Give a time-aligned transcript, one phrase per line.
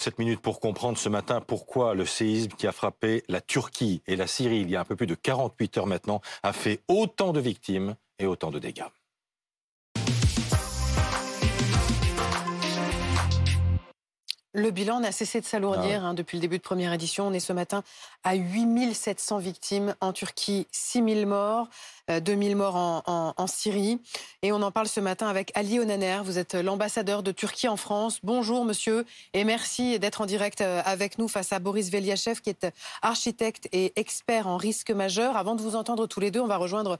[0.00, 4.14] 7 minutes pour comprendre ce matin pourquoi le séisme qui a frappé la Turquie et
[4.14, 7.32] la Syrie il y a un peu plus de 48 heures maintenant a fait autant
[7.32, 8.84] de victimes et autant de dégâts.
[14.58, 17.28] Le bilan n'a cessé de s'alourdir ah hein, depuis le début de première édition.
[17.28, 17.84] On est ce matin
[18.24, 21.68] à 8700 victimes en Turquie, 6000 morts,
[22.08, 24.00] 2000 euh, morts en, Syrie.
[24.42, 26.22] Et on en parle ce matin avec Ali Onaner.
[26.24, 28.18] Vous êtes l'ambassadeur de Turquie en France.
[28.24, 32.50] Bonjour monsieur et merci d'être en direct euh, avec nous face à Boris Veliachev qui
[32.50, 32.66] est
[33.00, 35.36] architecte et expert en risque majeur.
[35.36, 36.98] Avant de vous entendre tous les deux, on va rejoindre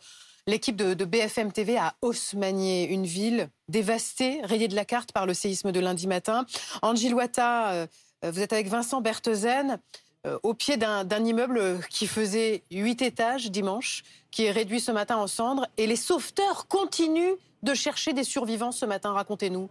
[0.48, 5.34] L'équipe de, BFM TV à Haussmannier, une ville dévastée, rayée de la carte par le
[5.34, 6.46] séisme de lundi matin.
[6.80, 7.86] Angie Wata, euh,
[8.22, 9.78] vous êtes avec Vincent Berthezen
[10.26, 15.18] euh, au pied d'un immeuble qui faisait huit étages dimanche, qui est réduit ce matin
[15.18, 15.66] en cendres.
[15.76, 19.12] Et les sauveteurs continuent de chercher des survivants ce matin.
[19.12, 19.68] Racontez-nous.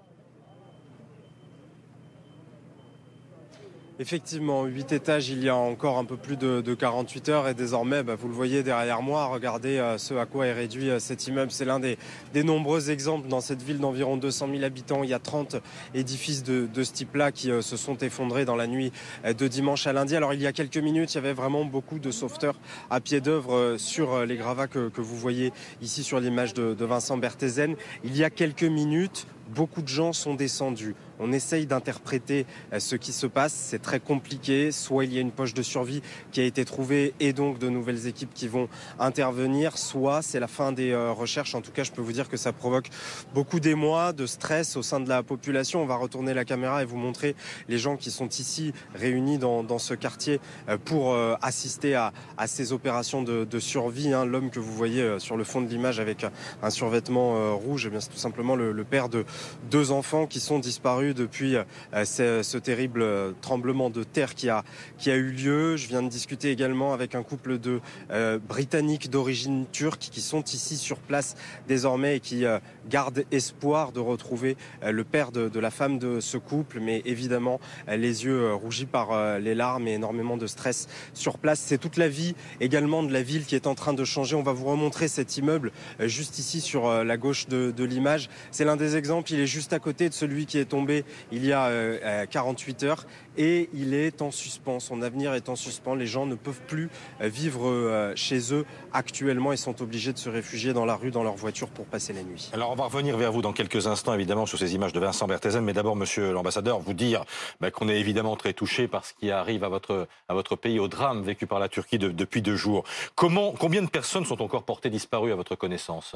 [4.00, 8.04] Effectivement, 8 étages il y a encore un peu plus de, 48 heures et désormais,
[8.04, 11.26] bah, vous le voyez derrière moi, regardez euh, ce à quoi est réduit euh, cet
[11.26, 11.50] immeuble.
[11.50, 11.98] C'est l'un des,
[12.44, 15.02] nombreux exemples dans cette ville d'environ 200 000 habitants.
[15.04, 15.56] Il y a 30
[15.95, 18.92] édifices de, ce type-là qui euh, se sont effondrés dans la nuit
[19.26, 20.16] de dimanche à lundi.
[20.16, 22.59] Alors il y a quelques minutes, il y avait vraiment beaucoup de sauveteurs
[22.92, 25.52] à pied d'œuvre sur les gravats que, vous voyez
[25.82, 27.76] ici sur l'image de, de Vincent Berthézen.
[28.04, 32.95] Il y a quelques minutes, beaucoup de gens sont descendus on essaye d'interpréter euh, ce
[32.95, 33.54] qui se passe.
[33.54, 34.72] C'est très compliqué.
[34.72, 37.70] Soit il y a une poche de survie qui a été trouvée et donc de
[37.70, 41.56] nouvelles équipes qui vont intervenir, soit c'est la fin des euh, recherches.
[41.56, 42.89] En tout cas, je peux vous dire que ça provoque
[43.34, 45.82] beaucoup d'émoi, de stress au sein de la population.
[45.82, 47.36] On va retourner la caméra et vous montrer
[47.67, 50.39] les gens qui sont ici réunis dans, ce quartier
[50.70, 52.11] euh, pour assister à,
[52.48, 54.14] ces opérations de, survie.
[54.14, 54.26] Hein.
[54.26, 56.26] L'homme que vous voyez sur le fond de l'image avec
[56.61, 59.26] un survêtement rouge, eh c'est tout simplement le père de
[59.69, 64.63] deux enfants qui sont disparus depuis euh, ce, terrible euh, tremblement de terre qui a,
[64.97, 65.75] qui a eu lieu.
[65.77, 67.80] Je viens de discuter également avec un couple de
[68.11, 71.36] euh, Britanniques d'origine turque qui sont ici sur place
[71.67, 72.45] désormais et qui
[72.89, 76.80] gardent espoir de retrouver le père de, la femme de ce couple.
[76.80, 81.59] Mais évidemment, les yeux rougis par les larmes et énormément de stress sur place.
[81.59, 84.36] C'est toute la vie également de la ville qui est en train de changer.
[84.36, 88.30] On va vous remontrer cet immeuble juste ici sur la gauche de, de l'image.
[88.52, 89.27] C'est l'un des exemples.
[89.30, 92.88] Il est juste à côté de celui qui est tombé il y a 48 euh,
[92.88, 93.05] heures
[93.38, 94.80] et il est en suspens.
[94.80, 95.95] Son avenir est en suspens.
[95.95, 96.89] Les gens ne peuvent plus
[97.21, 101.11] euh, vivre euh, chez eux actuellement et sont obligés de se réfugier dans la rue,
[101.11, 102.49] dans leur voiture pour passer la nuit.
[102.54, 105.27] Alors on va revenir vers vous dans quelques instants évidemment sur ces images de Vincent
[105.27, 107.23] Berthezen, mais d'abord Monsieur l'ambassadeur, vous dire
[107.59, 110.80] bah, qu'on est évidemment très touché par ce qui arrive à votre, à votre pays,
[110.80, 112.83] au drame vécu par la Turquie depuis deux jours.
[113.15, 116.15] Comment, combien de personnes sont encore portées disparues à votre connaissance?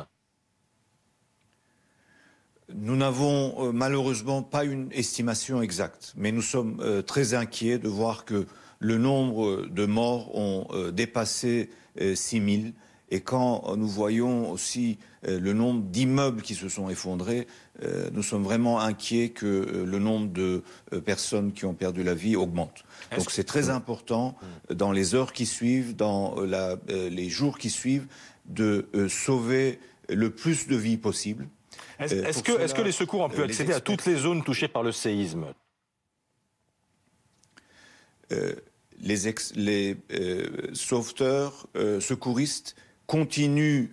[2.76, 7.88] Nous n'avons euh, malheureusement pas une estimation exacte, mais nous sommes euh, très inquiets de
[7.88, 8.46] voir que
[8.80, 12.16] le nombre de morts ont euh, dépassé 6
[12.62, 12.74] 000
[13.10, 17.46] et quand nous voyons aussi le nombre d'immeubles qui se sont effondrés,
[18.14, 20.64] nous sommes vraiment inquiets que le nombre de
[21.04, 22.86] personnes qui ont perdu la vie augmente.
[23.18, 24.38] Donc c'est très important
[24.74, 26.36] dans les heures qui suivent, dans
[26.88, 28.08] les jours qui suivent,
[28.46, 31.50] de sauver le plus de vies possible.
[32.00, 34.92] Est-ce que, les secours ont pu euh, accéder à toutes les zones touchées par le
[34.92, 35.46] séisme?
[38.32, 38.56] Euh,
[39.02, 41.68] Les, euh, sauveteurs,
[42.00, 42.76] secouristes
[43.08, 43.90] continuent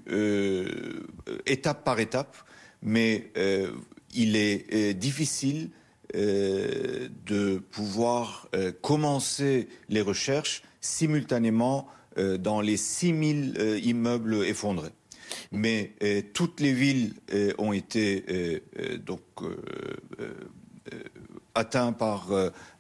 [1.47, 2.37] étape par étape,
[2.83, 3.33] mais
[4.15, 5.71] il est difficile
[6.15, 8.49] de pouvoir
[8.81, 14.93] commencer les recherches simultanément dans les 6000 immeubles effondrés
[15.53, 19.21] mais euh, toutes les villes euh, ont été euh, donc
[21.55, 22.29] atteintes par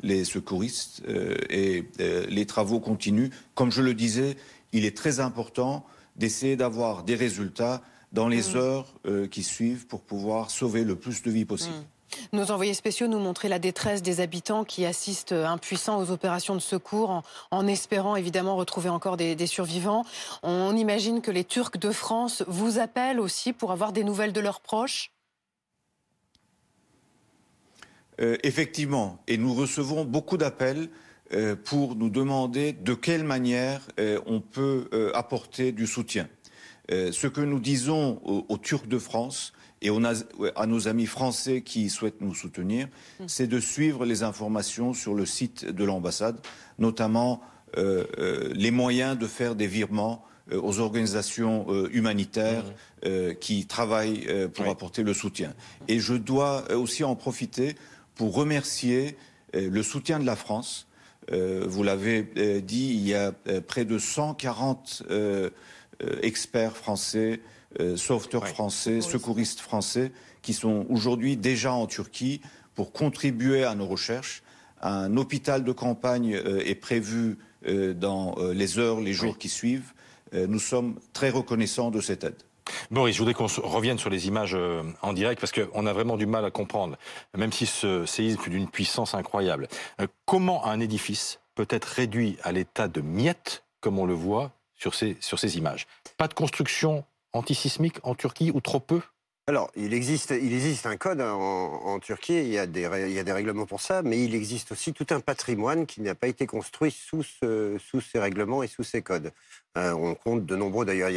[0.03, 1.03] les secouristes
[1.51, 3.31] et les travaux continuent.
[3.55, 4.37] Comme je le disais,
[4.73, 5.85] il est très important
[6.17, 7.83] d'essayer d'avoir des résultats
[8.13, 8.57] dans les mmh.
[8.57, 8.95] heures
[9.31, 11.75] qui suivent pour pouvoir sauver le plus de vies possible.
[11.75, 11.98] Mmh.
[12.33, 16.55] Nos envoyés spéciaux nous montraient la détresse des habitants qui assistent euh, impuissants aux opérations
[16.55, 20.05] de secours en, espérant évidemment retrouver encore des, survivants.
[20.43, 24.41] On imagine que les Turcs de France vous appellent aussi pour avoir des nouvelles de
[24.41, 25.13] leurs proches
[28.21, 30.89] euh, Effectivement, et nous recevons beaucoup d'appels
[31.33, 33.81] euh, pour nous demander de quelle manière
[34.27, 36.29] on peut apporter du soutien.
[36.91, 40.15] ce que nous disons aux Turcs de France, et on a,
[40.57, 42.89] à nos amis français qui souhaitent nous soutenir,
[43.21, 43.25] mm.
[43.27, 46.39] c'est de suivre les informations sur le site de l'ambassade,
[46.79, 47.41] notamment
[47.77, 52.65] euh, euh, les moyens de faire des virements euh, aux organisations humanitaires
[53.05, 53.35] mm.
[53.41, 55.55] qui travaillent pour apporter le soutien.
[55.87, 57.77] Et je dois aussi en profiter
[58.15, 59.17] pour remercier
[59.55, 60.89] le soutien de la France.
[61.31, 62.23] vous l'avez
[62.61, 63.33] dit, il y a
[63.67, 65.05] près de 140
[66.23, 67.41] experts français,
[67.97, 70.13] sauveteurs français, secouristes français
[70.43, 72.41] qui sont aujourd'hui déjà en Turquie
[72.75, 74.43] pour contribuer à nos recherches.
[74.81, 76.31] Un hôpital de campagne
[76.65, 79.93] est prévu dans les heures, les jours qui suivent.
[80.33, 82.43] Nous sommes très reconnaissants de cette aide.
[82.91, 86.17] Boris, je voudrais qu'on revienne sur les images euh, en direct parce qu'on a vraiment
[86.17, 86.97] du mal à comprendre,
[87.37, 89.69] même si ce séisme fut d'une puissance incroyable.
[90.01, 94.53] Euh, comment un édifice peut être réduit à l'état de miettes, comme on le voit
[94.75, 95.87] sur ces, sur ces images?
[96.17, 99.01] Pas de construction antisismique en Turquie ou trop peu?
[99.49, 103.19] Alors, il existe, il existe un code en, Turquie, il y, a des, il y,
[103.19, 106.29] a des, règlements pour ça, mais il existe aussi tout un patrimoine qui n'a pas
[106.29, 109.33] été construit sous, ce, sous ces règlements et sous ces codes.
[109.79, 111.11] Euh, on compte de nombreux, d'ailleurs,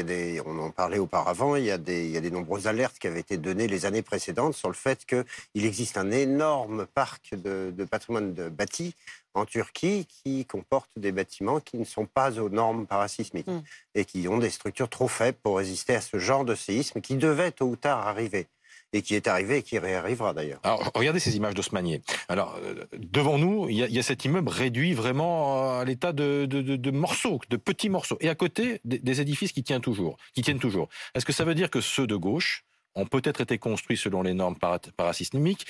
[0.46, 3.08] on en parlait auparavant, il y, a des, il y a des nombreuses alertes qui
[3.08, 7.74] avaient été données les années précédentes sur le fait qu'il existe un énorme parc de,
[7.76, 8.96] de patrimoine de bâti
[9.34, 13.64] en Turquie qui comporte des bâtiments qui ne sont pas aux normes parasismiques mm.
[13.96, 17.16] et qui ont des structures trop faibles pour résister à ce genre de séisme qui
[17.16, 18.48] devait tôt ou tard arriver
[18.94, 20.60] et qui est arrivé et qui réarrivera d'ailleurs.
[20.64, 22.02] Alors, regardez ces images d'Osmanier.
[22.28, 27.40] Alors, euh, devant nous, il y, a, cet immeuble réduit vraiment à l'état de, morceaux,
[27.50, 28.18] de petits morceaux.
[28.20, 30.18] Et à côté, des, édifices qui tiennent toujours.
[30.34, 30.90] Qui tiennent toujours.
[31.16, 34.34] Est-ce que ça veut dire que ceux de gauche ont peut-être été construits selon les
[34.34, 34.58] normes
[34.98, 35.66] parasismiques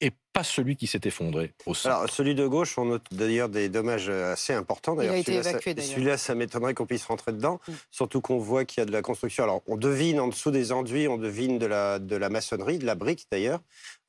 [0.00, 1.92] et pas celui qui s'est effondré au sol.
[1.92, 5.00] Alors, celui de gauche, on note d'ailleurs des dommages assez importants.
[5.00, 7.72] Il a été évacué, Celui-là, ça m'étonnerait qu'on puisse rentrer dedans, mm.
[7.90, 9.44] surtout qu'on voit qu'il y a de la construction.
[9.44, 12.84] Alors, on devine en dessous des enduits, on devine de la, de la maçonnerie, de
[12.84, 13.60] la brique d'ailleurs.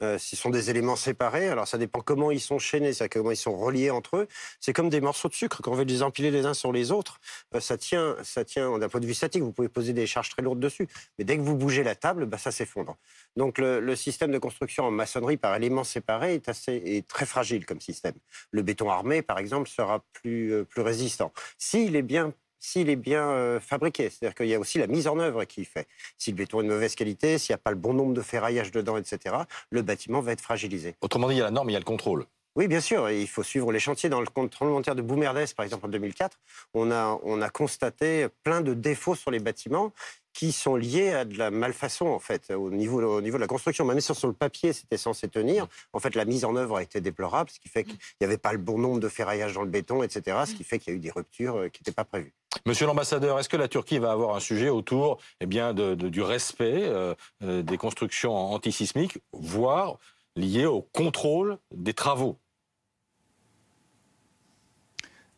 [0.04, 1.48] Euh, ce sont des éléments séparés.
[1.48, 4.28] Alors, ça dépend comment ils sont chaînés, ça, comment ils sont reliés entre eux.
[4.60, 5.62] C'est comme des morceaux de sucre.
[5.62, 7.20] Quand on veut les empiler les uns sur les autres,
[7.56, 9.42] euh, ça tient, ça tient d'un point de vue statique.
[9.42, 10.90] Vous pouvez poser des charges très lourdes dessus.
[11.18, 12.98] Mais dès que vous bougez la table, bah, ça s'effondre.
[13.38, 17.26] Donc, le, le système de construction en maçonnerie par éléments séparés est assez est très
[17.26, 18.16] fragile comme système.
[18.52, 21.32] Le béton armé, par exemple, sera plus, euh, plus résistant.
[21.58, 24.10] S'il est bien s'il est bien euh, fabriqué.
[24.10, 25.88] C'est-à-dire qu'il y a aussi la mise en œuvre qui fait.
[26.18, 28.22] Si le béton est de mauvaise qualité, s'il n'y a pas le bon nombre de
[28.22, 29.36] ferraillages dedans, etc.,
[29.70, 30.96] le bâtiment va être fragilisé.
[31.02, 32.26] Autrement dit, il y a la norme, il y a le contrôle.
[32.56, 33.10] Oui, bien sûr.
[33.12, 34.10] Il faut suivre les chantiers.
[34.10, 36.40] Dans le contrôle de Boumerdès, par exemple, en 2004,
[36.74, 39.94] on a, on a constaté plein de défauts sur les bâtiments
[40.38, 43.48] qui sont liés à de la malfaçon, en fait, au niveau, au niveau de la
[43.48, 43.86] construction.
[43.86, 46.84] Même si sur le papier, c'était censé tenir, en fait, la mise en œuvre a
[46.84, 49.64] été déplorable, ce qui fait qu'il n'y avait pas le bon nombre de ferraillages dans
[49.64, 51.92] le béton, etc., ce qui fait qu'il y a eu des ruptures euh, qui n'étaient
[51.92, 52.36] pas prévues.
[52.68, 56.84] Monsieur l'ambassadeur, est-ce que la Turquie va avoir un sujet autour eh bien, du respect
[56.84, 59.98] euh, euh, des constructions antisismiques, voire
[60.36, 62.38] lié au contrôle des travaux?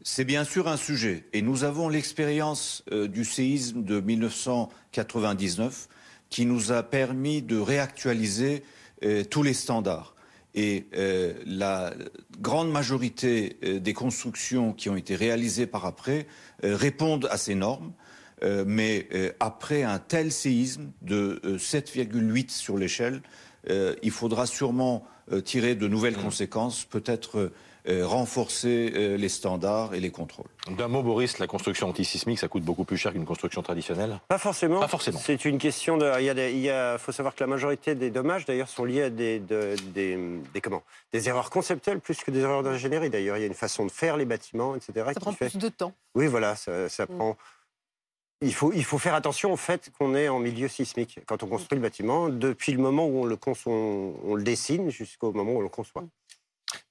[0.01, 1.25] C'est bien sûr un sujet.
[1.33, 5.87] Et nous avons l'expérience euh, du séisme de 1999
[6.29, 8.63] qui nous a permis de réactualiser
[9.03, 10.15] euh, tous les standards.
[10.55, 11.93] Et euh, la
[12.39, 16.25] grande majorité des constructions qui ont été réalisées par après
[16.63, 17.93] répondent à ces normes.
[18.65, 19.09] mais
[19.39, 23.21] après un tel séisme de 7,8 sur l'échelle,
[23.67, 25.05] il faudra sûrement
[25.43, 26.21] tirer de nouvelles mmh.
[26.21, 27.51] conséquences, peut-être
[27.87, 30.49] euh, renforcer euh, les standards et les contrôles.
[30.77, 34.19] D'un mot, Boris, la construction antisismique, ça coûte beaucoup plus cher qu'une construction traditionnelle?
[34.27, 34.81] Pas forcément.
[34.81, 35.17] Pas forcément.
[35.17, 36.19] C'est une question de.
[36.21, 40.83] Il, faut savoir que la majorité des dommages, d'ailleurs, sont liés à des, des, comment?
[41.13, 43.09] Des erreurs conceptuelles plus que des erreurs d'ingénierie.
[43.09, 45.11] D'ailleurs, il y a une façon de faire les bâtiments, etc.
[45.13, 45.93] Ça prend plus de temps.
[46.15, 47.15] Oui, voilà, ça, mm.
[47.15, 47.37] prend.
[48.41, 51.47] Il faut, il faut, faire attention au fait qu'on est en milieu sismique quand on
[51.47, 55.57] construit le bâtiment, depuis le moment où on le, on le dessine jusqu'au moment où
[55.59, 56.03] on le conçoit.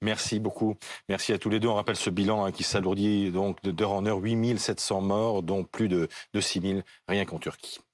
[0.01, 0.75] Merci beaucoup.
[1.09, 1.67] Merci à tous les deux.
[1.67, 4.19] On rappelle ce bilan hein, qui s'alourdit donc d'heure en heure.
[4.19, 7.79] 8700 morts, dont plus de, de 6000 rien qu'en Turquie.